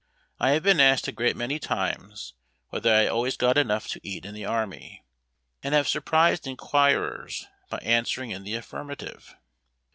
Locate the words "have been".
0.53-0.79